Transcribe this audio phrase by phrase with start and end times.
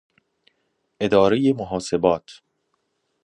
[0.99, 2.25] ادارۀ محاسبات